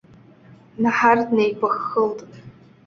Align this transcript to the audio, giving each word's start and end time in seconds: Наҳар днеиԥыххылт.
Наҳар 0.81 1.19
днеиԥыххылт. 1.27 2.19